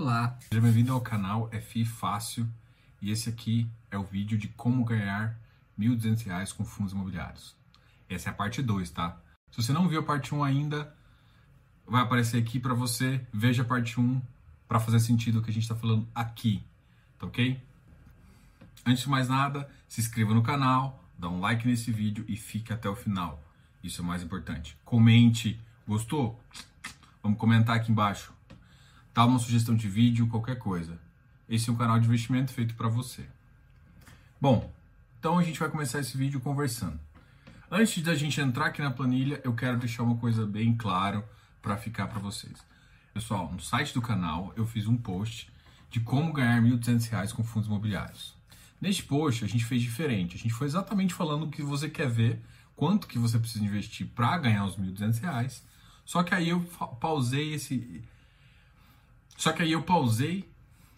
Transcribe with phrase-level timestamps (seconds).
[0.00, 2.48] Olá, seja bem-vindo ao canal FI Fácil
[3.02, 5.36] e esse aqui é o vídeo de como ganhar
[5.76, 7.56] R$ 1.200 com fundos imobiliários.
[8.08, 9.20] Essa é a parte 2, tá?
[9.50, 10.94] Se você não viu a parte 1 um ainda,
[11.84, 14.22] vai aparecer aqui para você, veja a parte 1 um
[14.68, 16.62] para fazer sentido o que a gente está falando aqui,
[17.18, 17.60] tá ok?
[18.86, 22.72] Antes de mais nada, se inscreva no canal, dá um like nesse vídeo e fique
[22.72, 23.42] até o final.
[23.82, 24.78] Isso é o mais importante.
[24.84, 26.40] Comente, gostou?
[27.20, 28.37] Vamos comentar aqui embaixo.
[29.18, 30.96] Dá uma sugestão de vídeo, qualquer coisa.
[31.48, 33.26] Esse é um canal de investimento feito para você.
[34.40, 34.72] Bom,
[35.18, 37.00] então a gente vai começar esse vídeo conversando.
[37.68, 41.24] Antes da gente entrar aqui na planilha, eu quero deixar uma coisa bem claro
[41.60, 42.64] para ficar para vocês.
[43.12, 45.50] Pessoal, no site do canal eu fiz um post
[45.90, 48.36] de como ganhar R$ 1.200 com fundos imobiliários.
[48.80, 50.36] Neste post a gente fez diferente.
[50.36, 52.40] A gente foi exatamente falando o que você quer ver,
[52.76, 55.60] quanto que você precisa investir para ganhar os R$ 1.200.
[56.04, 56.60] Só que aí eu
[57.00, 58.04] pausei esse
[59.38, 60.50] só que aí eu pausei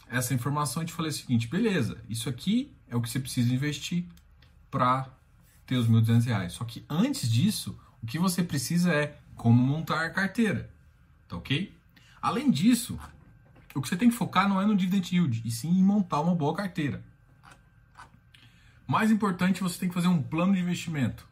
[0.08, 3.54] essa informação e te falei o seguinte: beleza, isso aqui é o que você precisa
[3.54, 4.06] investir
[4.70, 5.08] para
[5.66, 6.54] ter os 1.200 reais.
[6.54, 10.70] Só que antes disso, o que você precisa é como montar a carteira.
[11.28, 11.72] Tá ok?
[12.20, 12.98] Além disso,
[13.74, 16.22] o que você tem que focar não é no dividend yield, e sim em montar
[16.22, 17.04] uma boa carteira.
[18.86, 21.28] Mais importante, você tem que fazer um plano de investimento.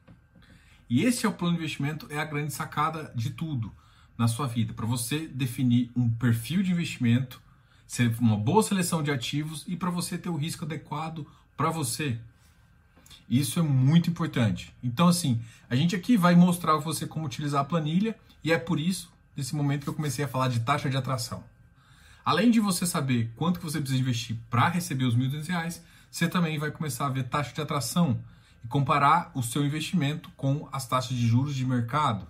[0.90, 3.74] E esse é o plano de investimento, é a grande sacada de tudo
[4.18, 7.40] na sua vida, para você definir um perfil de investimento,
[7.86, 11.24] ser uma boa seleção de ativos e para você ter o risco adequado
[11.56, 12.18] para você.
[13.30, 14.74] Isso é muito importante.
[14.82, 18.58] Então, assim, a gente aqui vai mostrar para você como utilizar a planilha e é
[18.58, 21.44] por isso, nesse momento, que eu comecei a falar de taxa de atração.
[22.24, 25.80] Além de você saber quanto que você precisa investir para receber os R$ 1.200,
[26.10, 28.18] você também vai começar a ver taxa de atração
[28.64, 32.26] e comparar o seu investimento com as taxas de juros de mercado.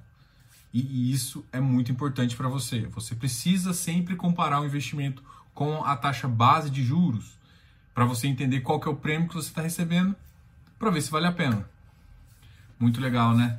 [0.73, 2.87] E isso é muito importante para você.
[2.89, 5.23] Você precisa sempre comparar o investimento
[5.55, 7.39] com a taxa base de juros
[7.95, 10.15] para você entender qual que é o prêmio que você está recebendo
[10.79, 11.69] para ver se vale a pena.
[12.79, 13.59] Muito legal, né?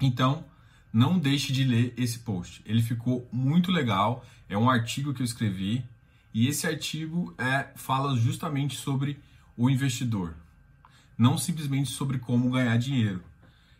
[0.00, 0.44] Então,
[0.92, 2.62] não deixe de ler esse post.
[2.64, 4.24] Ele ficou muito legal.
[4.48, 5.84] É um artigo que eu escrevi
[6.32, 9.18] e esse artigo é fala justamente sobre
[9.56, 10.34] o investidor,
[11.16, 13.22] não simplesmente sobre como ganhar dinheiro.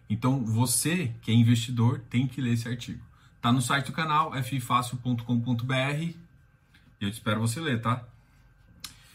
[0.08, 3.02] Então, você que é investidor tem que ler esse artigo.
[3.40, 5.74] Tá no site do canal, ffácil.com.br.
[5.74, 6.16] E
[7.00, 8.04] eu espero você ler, tá?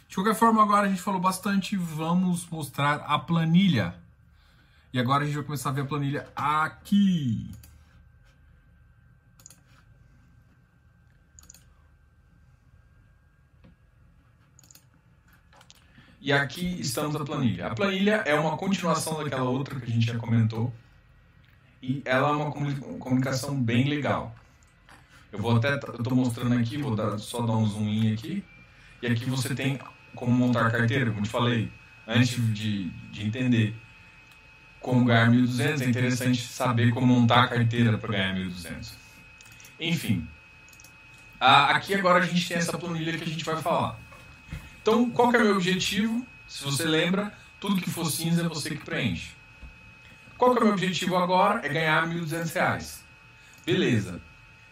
[0.07, 3.95] De qualquer forma, agora a gente falou bastante, vamos mostrar a planilha.
[4.91, 7.51] E agora a gente vai começar a ver a planilha aqui.
[16.21, 17.67] E aqui estamos a planilha.
[17.67, 20.73] A planilha é uma continuação daquela outra que a gente já comentou.
[21.81, 24.35] E ela é uma comunicação bem legal.
[25.31, 28.43] Eu vou até, estou mostrando aqui, vou dar, só dar um zoom aqui.
[29.01, 29.79] E aqui você tem
[30.13, 31.71] como montar carteira, como te falei,
[32.05, 33.73] antes de, de entender
[34.81, 38.93] como ganhar 1.200, é interessante saber como montar a carteira para ganhar 1.200.
[39.79, 40.27] Enfim,
[41.39, 43.97] aqui agora a gente tem essa planilha que a gente vai falar.
[44.81, 46.25] Então, qual que é o meu objetivo?
[46.47, 49.31] Se você lembra, tudo que for cinza é você que preenche.
[50.37, 51.65] Qual é o meu objetivo agora?
[51.65, 52.99] É ganhar R$ 1.200.
[53.65, 54.21] Beleza.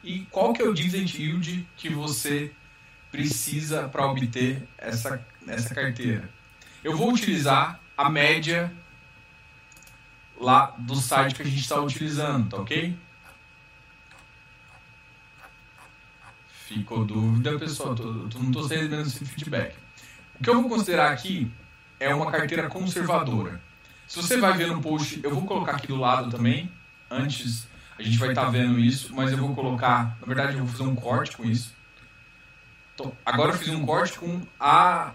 [0.04, 2.52] E qual que é o dividend yield que você
[3.12, 6.30] precisa para obter essa, essa carteira?
[6.84, 8.72] Eu vou utilizar a média
[10.40, 12.96] lá do site que a gente está utilizando, tá ok?
[16.68, 17.96] Ficou dúvida, pessoal?
[17.96, 19.74] Tô, tô, não estou recebendo esse feedback.
[20.38, 21.50] O que eu vou considerar aqui
[21.98, 23.62] é uma carteira conservadora.
[24.06, 26.70] Se você vai ver no post, eu vou colocar aqui do lado também.
[27.10, 27.66] Antes
[27.98, 30.18] a gente vai estar tá vendo isso, mas eu vou colocar.
[30.20, 31.74] Na verdade, eu vou fazer um corte com isso.
[32.94, 35.14] Então, agora eu fiz um corte com a.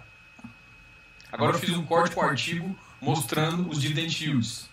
[1.30, 4.70] Agora eu fiz um corte com o artigo mostrando os dividend yields.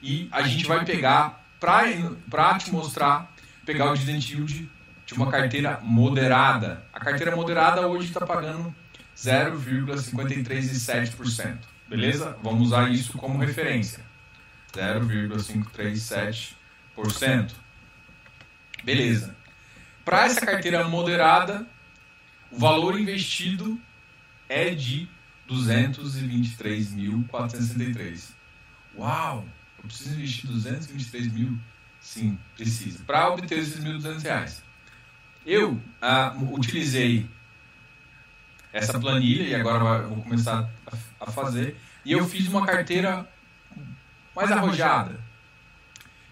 [0.00, 3.32] E a gente vai pegar, para te mostrar,
[3.66, 4.70] pegar o dividend yield
[5.14, 6.84] de uma carteira moderada.
[6.92, 8.74] A carteira moderada hoje está pagando
[9.16, 11.58] 0,537%.
[11.88, 12.36] Beleza?
[12.42, 14.04] Vamos usar isso como referência.
[14.72, 17.52] 0,537%.
[18.82, 19.36] Beleza.
[20.04, 21.64] Para essa carteira moderada,
[22.50, 23.80] o valor investido
[24.48, 25.08] é de
[25.48, 28.30] 223.463.
[28.96, 29.46] Uau!
[29.78, 31.56] Eu preciso investir 223 mil?
[32.00, 33.04] Sim, precisa.
[33.04, 34.64] Para obter esses 1.200 reais.
[35.46, 37.26] Eu ah, utilizei
[38.72, 40.68] essa planilha e agora vou começar
[41.20, 41.76] a fazer.
[42.04, 43.28] E eu fiz uma carteira
[44.34, 45.20] mais arrojada.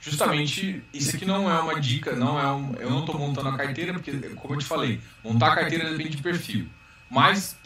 [0.01, 3.57] justamente isso aqui não é uma dica, não é um, eu não estou montando a
[3.57, 6.69] carteira porque, como eu te falei, montar a carteira depende de perfil.
[7.09, 7.57] Mas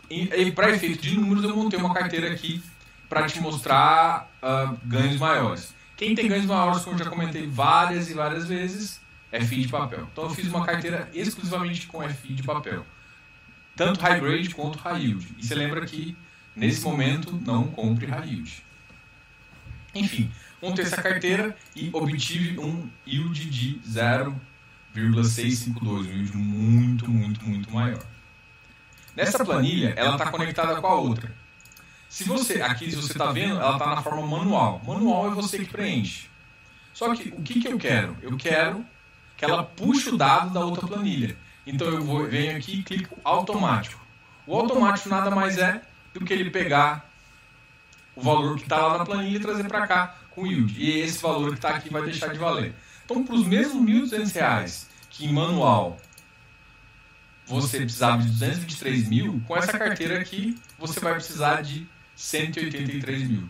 [0.55, 2.63] para efeito de números eu montei uma carteira aqui
[3.09, 5.75] para te mostrar uh, ganhos maiores.
[5.97, 9.01] Quem tem ganhos maiores, como eu já comentei várias e várias vezes,
[9.37, 10.09] é FII de papel.
[10.11, 12.85] Então eu fiz uma carteira exclusivamente com FII de papel.
[13.75, 15.29] Tanto high grade quanto high yield.
[15.39, 16.17] E você lembra que
[16.55, 18.65] nesse momento não compre high yield.
[19.95, 27.71] Enfim, montei essa carteira e obtive um yield de 0,652, um yield muito, muito, muito
[27.71, 28.03] maior.
[29.15, 31.31] Nessa planilha, ela está conectada com a outra.
[32.09, 34.81] Se você, aqui, se você está vendo, ela está na forma manual.
[34.87, 36.31] Manual é você que preenche.
[36.93, 38.17] Só que o que, que eu quero?
[38.23, 38.85] Eu quero
[39.37, 41.37] que ela puxe o dado da outra planilha.
[41.67, 44.01] Então eu vou, venho aqui e clico automático.
[44.47, 45.83] O automático nada mais é
[46.15, 47.11] do que ele pegar
[48.15, 50.75] o valor que está lá na planilha e trazer para cá com o yield.
[50.79, 52.75] E esse valor que está aqui vai deixar de valer.
[53.05, 55.99] Então, para os mesmos R$ 1.200 que em manual
[57.47, 61.87] você precisava de 223 mil, com essa carteira aqui você vai precisar de
[62.17, 63.49] 183 mil.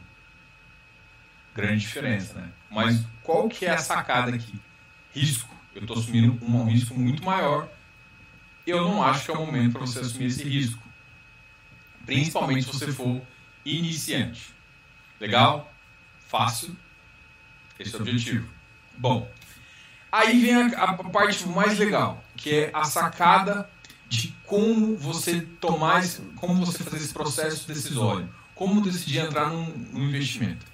[1.55, 2.49] Grande diferença, né?
[2.71, 4.61] Mas qual que é a sacada aqui?
[5.15, 5.56] Risco.
[5.77, 7.69] Eu estou assumindo um risco muito maior.
[8.67, 10.83] Eu não acho que é o momento para você assumir esse risco.
[12.07, 13.21] Principalmente se você for
[13.63, 14.55] iniciante.
[15.21, 15.71] Legal?
[16.27, 16.75] Fácil?
[17.79, 18.49] Esse é o objetivo.
[18.97, 19.31] Bom,
[20.11, 23.69] aí vem a, a parte mais legal, que é a sacada
[24.09, 26.03] de como você tomar,
[26.37, 30.65] como você fazer esse processo decisório, como decidir entrar num, num investimento.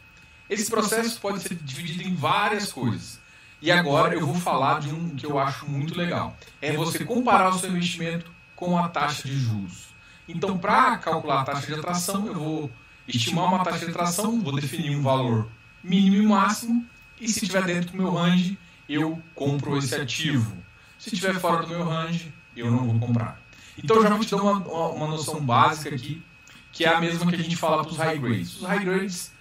[0.48, 3.20] Esse processo pode ser dividido em várias coisas.
[3.62, 6.36] E agora eu vou falar de um que eu acho muito legal.
[6.60, 9.94] É você comparar o seu investimento com a taxa de juros.
[10.28, 12.70] Então, para calcular a taxa de atração, eu vou
[13.06, 15.48] estimar uma taxa de atração, vou definir um valor
[15.82, 16.84] mínimo e máximo,
[17.20, 20.56] e se estiver dentro do meu range, eu compro esse ativo.
[20.98, 23.40] Se estiver fora do meu range, eu não vou comprar.
[23.78, 26.20] Então, já vou te dar uma, uma noção básica aqui,
[26.72, 28.56] que é a mesma que a gente fala para os high grades.
[28.56, 29.32] Os high grades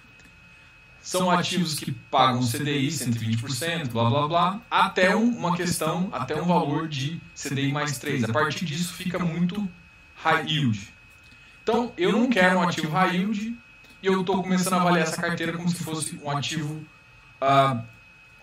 [1.02, 6.88] são ativos que pagam CDI 120%, blá blá blá, até uma questão, até um valor
[6.88, 8.24] de CDI mais 3.
[8.24, 9.68] A partir disso fica muito
[10.14, 10.92] high yield.
[11.62, 13.56] Então, eu não quero um ativo high yield
[14.02, 16.84] e eu estou começando a avaliar essa carteira como se fosse um ativo,
[17.42, 17.82] uh,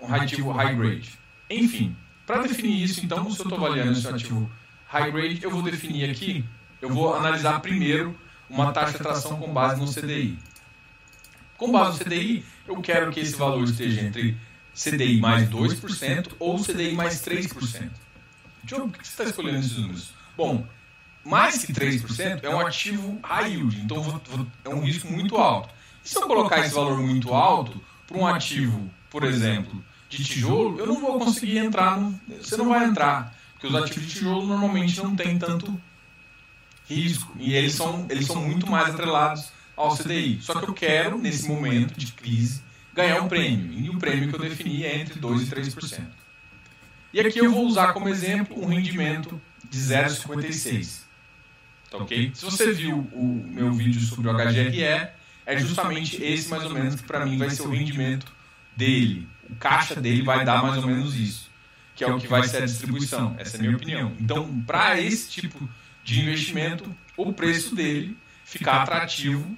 [0.01, 1.17] um ativo high grade.
[1.49, 1.95] Enfim,
[2.27, 4.51] para definir isso, então, se eu estou avaliando esse ativo
[4.87, 6.43] high grade, eu vou definir aqui,
[6.81, 8.15] eu vou analisar primeiro
[8.49, 10.37] uma taxa de atração com base no CDI.
[11.59, 14.37] Com base no CDI, eu quero que esse valor esteja entre
[14.73, 17.51] CDI mais 2% ou CDI mais 3%.
[18.63, 20.11] Deixa eu, por que você está escolhendo esses números?
[20.37, 20.65] Bom,
[21.25, 24.21] mais que 3% é um ativo high yield, então
[24.63, 25.69] é um risco muito alto.
[26.03, 30.79] E se eu colocar esse valor muito alto para um ativo, por exemplo, de tijolo,
[30.79, 34.45] eu não vou conseguir entrar, no, você não vai entrar, porque os ativos de tijolo
[34.45, 35.77] normalmente não têm tanto
[36.87, 40.39] risco e eles são, eles são muito mais atrelados ao CDI.
[40.41, 42.61] Só que eu quero, nesse momento de crise,
[42.93, 43.71] ganhar um prêmio.
[43.79, 46.01] E o prêmio que eu defini é entre 2% e 3%.
[47.13, 51.03] E aqui eu vou usar como exemplo um rendimento de 0,56.
[51.89, 52.31] Tá ok?
[52.35, 56.95] Se você viu o meu vídeo sobre o HGRE, é justamente esse mais ou menos
[56.95, 58.31] que para mim vai ser o rendimento
[58.75, 59.27] dele.
[59.49, 61.49] O caixa dele vai dar mais ou menos isso,
[61.95, 63.35] que é o que vai ser a distribuição.
[63.39, 64.13] Essa é a minha opinião.
[64.19, 65.67] Então, para esse tipo
[66.03, 69.57] de investimento, o preço dele ficar atrativo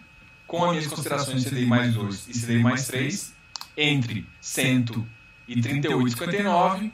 [0.52, 3.34] com as minhas considerações CDI mais 2 e CDI mais 3
[3.78, 6.92] entre 138,59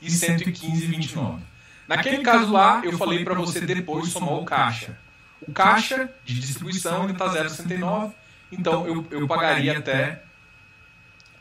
[0.00, 1.40] e 115,29.
[1.88, 4.96] Naquele caso lá, eu falei para você depois somar o caixa.
[5.40, 8.12] O caixa de distribuição está 0,69,
[8.52, 10.22] então eu, eu pagaria até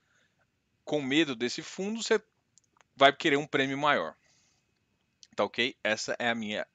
[0.82, 2.18] com medo desse fundo, você
[2.96, 4.16] vai querer um prêmio maior.
[5.38, 5.76] Tá ok?
[5.84, 6.66] Essa é a minha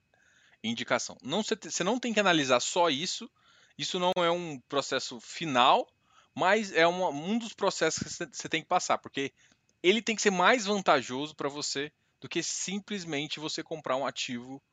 [0.63, 1.17] indicação.
[1.21, 3.29] Não, você não tem que analisar só isso.
[3.77, 5.85] Isso não é um processo final,
[6.33, 9.33] mas é uma, um dos processos que você tem que passar, porque
[9.81, 11.91] ele tem que ser mais vantajoso para você
[12.21, 14.63] do que simplesmente você comprar um ativo.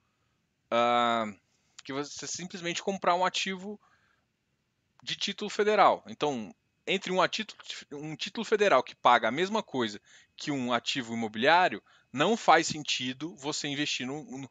[0.71, 1.37] Uh,
[1.83, 3.81] que você simplesmente comprar um ativo
[5.03, 6.05] de título federal.
[6.07, 6.55] Então,
[6.87, 10.01] entre um título, um título federal que paga a mesma coisa
[10.37, 11.83] que um ativo imobiliário,
[12.13, 14.49] não faz sentido você investir no,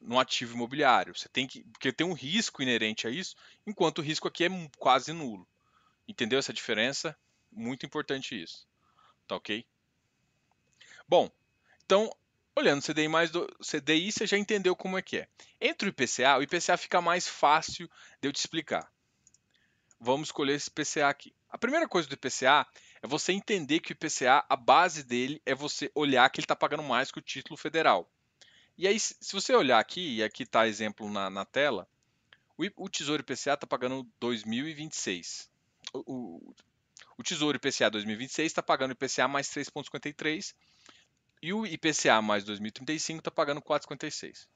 [0.00, 1.16] no ativo imobiliário.
[1.16, 1.62] Você tem que.
[1.64, 5.46] Porque tem um risco inerente a isso, enquanto o risco aqui é quase nulo.
[6.08, 7.16] Entendeu essa diferença?
[7.52, 8.66] Muito importante isso.
[9.26, 9.64] Tá ok?
[11.06, 11.30] Bom,
[11.84, 12.10] então,
[12.54, 15.28] olhando CDI mais do CDI, você já entendeu como é que é.
[15.60, 17.88] Entre o IPCA, o IPCA fica mais fácil
[18.20, 18.90] de eu te explicar.
[20.00, 21.34] Vamos escolher esse IPCA aqui.
[21.50, 22.66] A primeira coisa do IPCA
[23.02, 26.56] é você entender que o IPCA, a base dele é você olhar que ele está
[26.56, 28.10] pagando mais que o título federal.
[28.76, 31.88] E aí, se você olhar aqui, e aqui está exemplo na, na tela,
[32.56, 35.50] o, o, Tesouro IPCA está pagando 2026.
[35.92, 36.54] O, o,
[37.18, 40.54] o Tesouro IPCA 2026 está pagando IPCA mais 3,53
[41.42, 44.46] e o IPCA mais 2035 está pagando 4,56.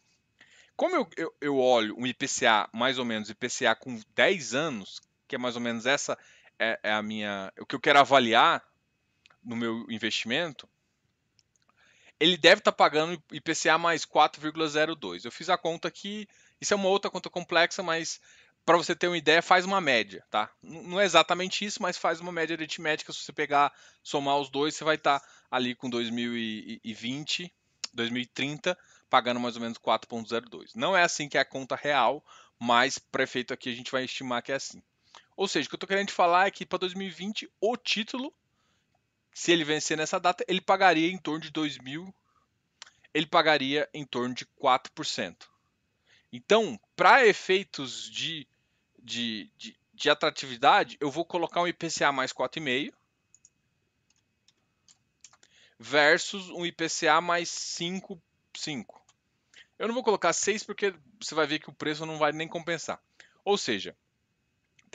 [0.77, 5.37] Como eu, eu, eu, olho um IPCA mais ou menos IPCA com 10 anos, que
[5.37, 6.19] é mais ou menos essa
[6.59, 8.63] é, é a minha o que eu quero avaliar
[9.43, 10.69] no meu investimento,
[12.19, 15.25] ele deve estar tá pagando IPCA mais 4,02.
[15.25, 16.27] Eu fiz a conta aqui,
[16.61, 18.21] isso é uma outra conta complexa, mas
[18.65, 20.51] para você ter uma ideia, faz uma média, tá?
[20.63, 23.13] Não é exatamente isso, mas faz uma média aritmética.
[23.13, 27.53] Se você pegar, somar os dois, você vai estar tá ali com 2020,
[27.93, 28.79] 2030,
[29.11, 30.71] pagando mais ou menos 4,02.
[30.75, 32.25] Não é assim que é a conta real,
[32.59, 34.83] mas para efeito aqui a gente vai estimar que é assim.
[35.37, 38.33] Ou seja, o que eu estou querendo falar é que para 2020 o título
[39.35, 42.15] se ele vencer nessa data, ele pagaria em torno de 2 mil,
[43.13, 45.49] ele pagaria em torno de 4%.
[46.33, 48.47] Então, para efeitos de,
[49.03, 52.95] de, de, de, atratividade, eu vou colocar um IPCA mais 4,5
[55.79, 58.21] versus um IPCA mais 5,
[58.57, 59.03] 5.
[59.79, 62.47] Eu não vou colocar 6 porque você vai ver que o preço não vai nem
[62.47, 63.03] compensar.
[63.45, 63.97] Ou seja,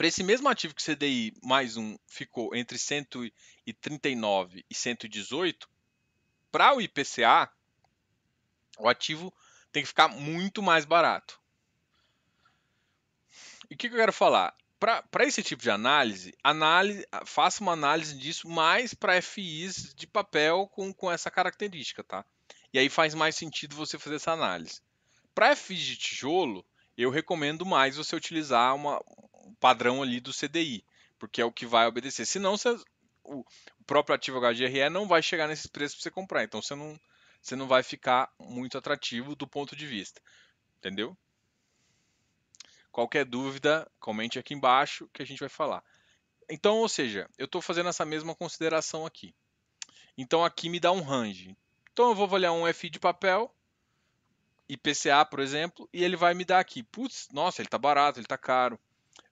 [0.00, 5.68] para esse mesmo ativo que CDI mais um ficou entre 139 e 118,
[6.50, 7.52] para o IPCA,
[8.78, 9.30] o ativo
[9.70, 11.38] tem que ficar muito mais barato.
[13.70, 14.56] E o que, que eu quero falar?
[14.78, 20.66] Para esse tipo de análise, análise, faça uma análise disso mais para FIs de papel
[20.68, 22.24] com, com essa característica, tá?
[22.72, 24.80] E aí faz mais sentido você fazer essa análise.
[25.34, 26.64] Para FIs de tijolo,
[26.96, 28.98] eu recomendo mais você utilizar uma,
[29.60, 30.84] padrão ali do CDI,
[31.18, 32.24] porque é o que vai obedecer.
[32.24, 32.74] Senão, você,
[33.22, 33.44] o,
[33.86, 36.44] próprio ativo HGRE não vai chegar nesses preços para você comprar.
[36.44, 36.98] Então, você não,
[37.40, 40.20] você não vai ficar muito atrativo do ponto de vista.
[40.78, 41.16] Entendeu?
[42.90, 45.84] Qualquer dúvida, comente aqui embaixo que a gente vai falar.
[46.48, 49.34] Então, ou seja, eu estou fazendo essa mesma consideração aqui.
[50.16, 51.56] Então, aqui me dá um range.
[51.92, 53.54] Então, eu vou avaliar um FI de papel,
[54.68, 56.82] IPCA, por exemplo, e ele vai me dar aqui.
[56.82, 58.78] Putz, nossa, ele está barato, ele está caro.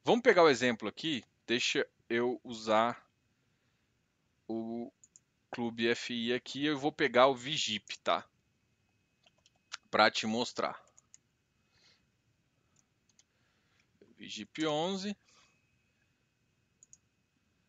[0.09, 1.23] Vamos pegar o exemplo aqui.
[1.47, 3.07] Deixa eu usar
[4.49, 4.91] o
[5.51, 6.65] Clube FI aqui.
[6.65, 8.27] Eu vou pegar o Vigip, tá?
[9.91, 10.83] Para te mostrar.
[14.17, 15.15] Vigip 11.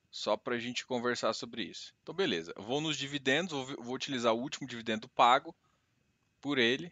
[0.10, 1.93] Só para a gente conversar sobre isso.
[2.01, 2.53] Então, beleza.
[2.55, 3.51] Eu vou nos dividendos.
[3.51, 5.53] Vou, vou utilizar o último dividendo pago
[6.39, 6.89] por ele.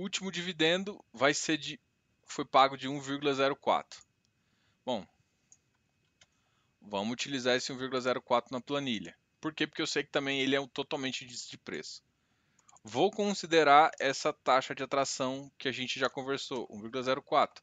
[0.00, 1.78] O último dividendo vai ser de
[2.24, 3.84] foi pago de 1,04.
[4.82, 5.06] Bom,
[6.80, 9.14] vamos utilizar esse 1,04 na planilha.
[9.40, 9.66] Por quê?
[9.66, 12.02] Porque eu sei que também ele é um totalmente de preço.
[12.82, 17.60] Vou considerar essa taxa de atração que a gente já conversou, 1,04.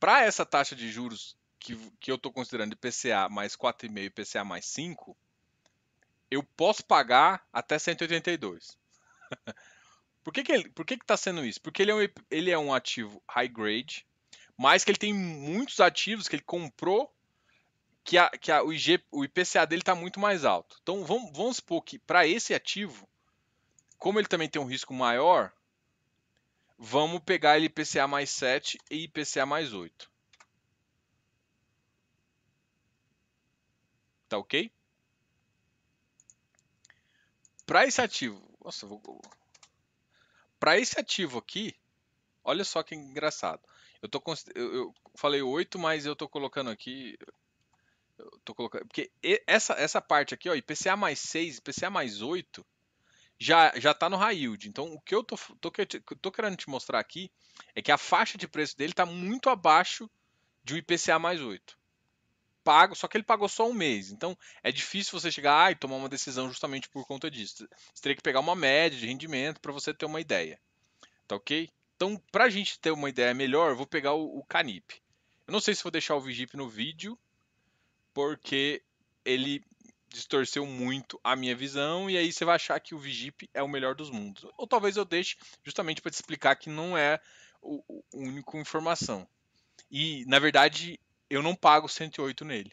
[0.00, 4.44] Para essa taxa de juros que, que eu estou considerando IPCA mais 4,5 e IPCA
[4.44, 5.16] mais 5,
[6.28, 8.76] eu posso pagar até 182.
[10.22, 11.60] Por que, que, ele, por que, que tá sendo isso?
[11.60, 14.06] Porque ele é, um, ele é um ativo high grade,
[14.56, 17.12] mas que ele tem muitos ativos que ele comprou
[18.04, 20.78] que, a, que a, o, IG, o IPCA dele está muito mais alto.
[20.82, 23.08] Então vamos, vamos supor que para esse ativo,
[23.98, 25.52] como ele também tem um risco maior,
[26.78, 30.10] vamos pegar ele IPCA mais 7 e IPCA mais 8.
[34.28, 34.70] Tá ok?
[37.66, 39.00] Para esse ativo, nossa, vou,
[40.60, 41.74] para esse ativo aqui,
[42.44, 43.62] olha só que engraçado.
[44.02, 44.22] Eu, tô,
[44.54, 47.18] eu, eu falei 8, mas eu estou colocando aqui.
[48.18, 48.86] Eu colocando.
[48.86, 49.10] Porque
[49.46, 52.64] essa, essa parte aqui, ó, IPCA mais 6, IPCA mais 8,
[53.38, 54.68] já, já tá no high yield.
[54.68, 55.72] Então, o que eu tô, tô,
[56.20, 57.32] tô querendo te mostrar aqui
[57.74, 60.10] é que a faixa de preço dele está muito abaixo
[60.62, 61.79] de um IPCA mais 8.
[62.62, 64.10] Pago, só que ele pagou só um mês.
[64.10, 67.68] Então, é difícil você chegar ah, e tomar uma decisão justamente por conta disso.
[67.94, 70.60] Você teria que pegar uma média de rendimento para você ter uma ideia.
[71.26, 71.68] Tá ok?
[71.96, 75.02] Então, para a gente ter uma ideia melhor, eu vou pegar o, o Canip.
[75.46, 77.18] Eu não sei se vou deixar o Vigip no vídeo,
[78.14, 78.82] porque
[79.24, 79.62] ele
[80.08, 83.68] distorceu muito a minha visão e aí você vai achar que o Vigip é o
[83.68, 84.50] melhor dos mundos.
[84.56, 87.20] Ou talvez eu deixe justamente para te explicar que não é
[87.62, 89.26] o, o único informação.
[89.90, 90.98] E na verdade
[91.30, 92.72] eu não pago 108 nele.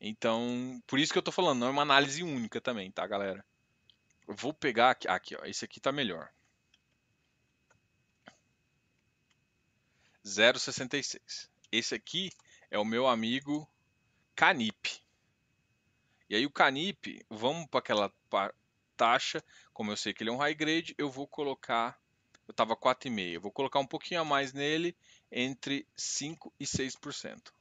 [0.00, 3.44] Então, por isso que eu tô falando, não é uma análise única também, tá, galera?
[4.26, 6.32] Eu vou pegar aqui, aqui ó, esse aqui tá melhor.
[10.24, 11.48] 0,66.
[11.70, 12.30] Esse aqui
[12.70, 13.68] é o meu amigo
[14.34, 15.02] Canip.
[16.28, 18.12] E aí o Canip, vamos para aquela
[18.96, 22.00] taxa, como eu sei que ele é um high grade, eu vou colocar,
[22.46, 24.96] eu estava 4,5, eu vou colocar um pouquinho a mais nele,
[25.30, 27.52] entre 5 e 6%.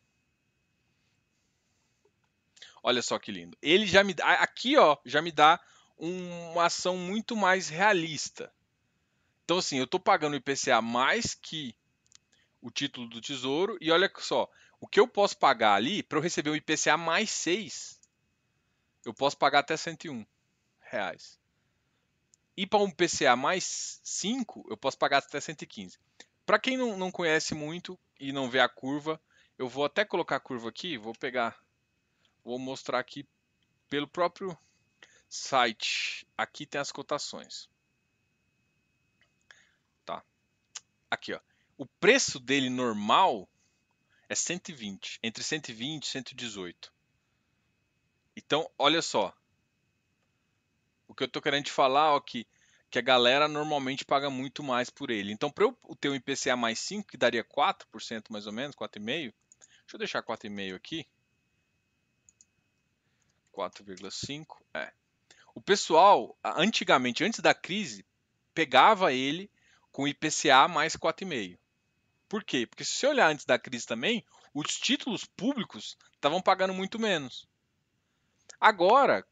[2.81, 3.57] Olha só que lindo.
[3.61, 5.59] Ele já me dá, aqui ó, já me dá
[5.97, 8.51] uma ação muito mais realista.
[9.43, 11.75] Então assim, eu estou pagando IPCA mais que
[12.61, 14.49] o título do Tesouro e olha só,
[14.79, 17.99] o que eu posso pagar ali para eu receber um IPCA mais 6
[19.05, 20.25] eu posso pagar até 101
[20.81, 21.39] reais.
[22.55, 25.97] E para um PCA mais 5, eu posso pagar até 115.
[26.49, 29.21] Para quem não, não conhece muito e não vê a curva,
[29.55, 31.63] eu vou até colocar a curva aqui, vou pegar,
[32.43, 33.23] vou mostrar aqui
[33.87, 34.57] pelo próprio
[35.29, 36.27] site.
[36.35, 37.69] Aqui tem as cotações.
[40.03, 40.23] Tá.
[41.11, 41.39] Aqui, ó.
[41.77, 43.47] O preço dele normal
[44.27, 46.91] é 120, entre 120 e 118.
[48.35, 49.37] Então, olha só.
[51.07, 52.47] O que eu tô querendo te falar é que,
[52.89, 55.31] que a galera normalmente paga muito mais por ele.
[55.31, 59.01] Então, para eu ter um IPCA mais 5, que daria 4% mais ou menos, 4,5%,
[59.01, 59.33] deixa
[59.93, 61.07] eu deixar 4,5% aqui.
[63.53, 64.91] 4,5%, é.
[65.53, 68.05] O pessoal, antigamente, antes da crise,
[68.53, 69.51] pegava ele
[69.91, 71.57] com IPCA mais 4,5%.
[72.27, 72.67] Por quê?
[72.67, 77.47] Porque se você olhar antes da crise também, os títulos públicos estavam pagando muito menos.
[78.59, 79.25] Agora,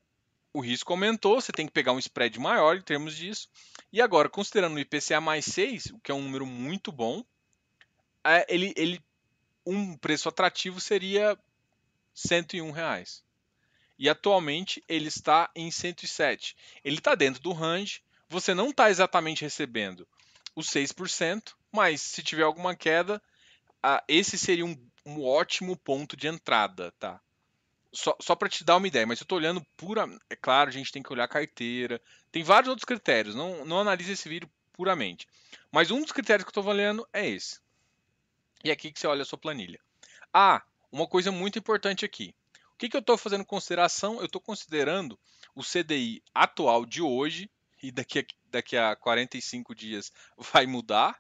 [0.53, 3.49] o risco aumentou, você tem que pegar um spread maior em termos disso.
[3.91, 7.23] E agora, considerando o IPCA mais 6, o que é um número muito bom,
[8.23, 9.01] é, ele, ele,
[9.65, 11.38] um preço atrativo seria
[12.13, 13.23] 101 reais.
[13.99, 16.55] E atualmente ele está em 107.
[16.83, 20.07] Ele está dentro do range, você não está exatamente recebendo
[20.55, 23.21] os 6%, mas se tiver alguma queda,
[24.07, 27.21] esse seria um, um ótimo ponto de entrada, tá?
[27.91, 30.08] Só, só para te dar uma ideia, mas eu estou olhando pura.
[30.30, 32.02] É claro, a gente tem que olhar a carteira.
[32.32, 33.36] Tem vários outros critérios.
[33.36, 35.28] Não, não analise esse vídeo puramente.
[35.71, 37.60] Mas um dos critérios que eu estou avaliando é esse.
[38.63, 39.80] E é aqui que você olha a sua planilha.
[40.34, 42.34] Ah, uma coisa muito importante aqui.
[42.73, 44.19] O que, que eu estou fazendo consideração?
[44.19, 45.19] Eu estou considerando
[45.56, 47.50] o CDI atual de hoje,
[47.82, 51.19] e daqui a, daqui a 45 dias vai mudar,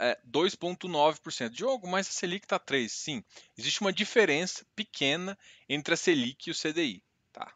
[0.00, 1.50] é, 2,9%.
[1.50, 2.88] Diogo, mas a Selic está 3%.
[2.88, 3.24] Sim,
[3.56, 7.02] existe uma diferença pequena entre a Selic e o CDI.
[7.32, 7.52] Tá?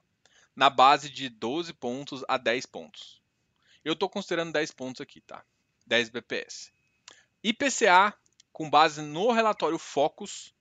[0.55, 3.21] Na base de 12 pontos a 10 pontos.
[3.83, 5.45] Eu estou considerando 10 pontos aqui, tá?
[5.87, 6.71] 10 BPS.
[7.43, 8.15] IPCA,
[8.53, 10.55] com base no relatório Focus,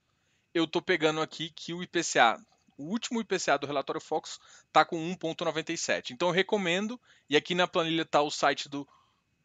[0.53, 2.39] eu estou pegando aqui que o IPCA,
[2.77, 6.11] o último IPCA do relatório Focus, está com 1,97.
[6.11, 8.87] Então eu recomendo, e aqui na planilha está o site do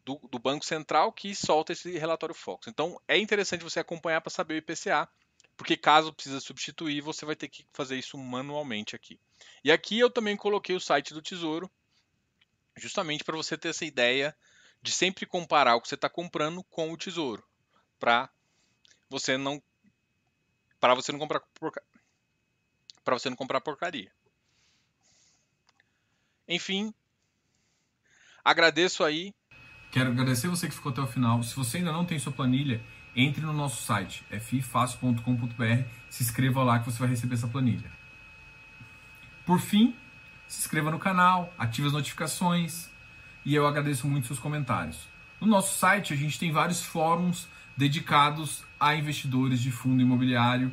[0.08, 2.66] do, do, Banco Central que solta esse relatório Fox.
[2.66, 5.06] Então é interessante você acompanhar para saber o IPCA,
[5.54, 9.20] porque caso precisa substituir, você vai ter que fazer isso manualmente aqui.
[9.62, 11.70] E aqui eu também coloquei o site do Tesouro,
[12.74, 14.34] justamente para você ter essa ideia
[14.80, 17.44] de sempre comparar o que você está comprando com o Tesouro,
[17.98, 18.30] para
[19.10, 19.62] você não
[20.80, 21.42] para você não comprar
[23.04, 24.10] para você não comprar porcaria.
[26.46, 26.94] Enfim,
[28.42, 29.34] agradeço aí
[29.90, 31.42] Quero agradecer você que ficou até o final.
[31.42, 32.80] Se você ainda não tem sua planilha,
[33.16, 37.90] entre no nosso site, fifácil.com.br, se inscreva lá que você vai receber essa planilha.
[39.46, 39.94] Por fim,
[40.46, 42.88] se inscreva no canal, ative as notificações
[43.44, 44.98] e eu agradeço muito seus comentários.
[45.40, 50.70] No nosso site a gente tem vários fóruns dedicados a investidores de fundo imobiliário,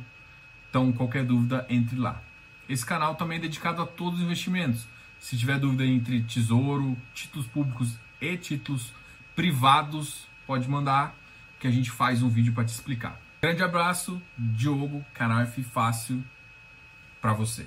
[0.68, 2.20] então qualquer dúvida entre lá.
[2.68, 4.86] Esse canal também é dedicado a todos os investimentos.
[5.18, 8.92] Se tiver dúvida entre tesouro, títulos públicos e títulos
[9.36, 11.14] privados, pode mandar
[11.60, 13.20] que a gente faz um vídeo para te explicar.
[13.42, 16.24] Grande abraço, Diogo, canal F Fácil.
[17.20, 17.66] para você.